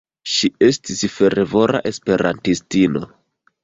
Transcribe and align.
Ŝi 0.35 0.49
estis 0.67 1.03
fervora 1.17 1.85
esperantistino. 1.93 3.09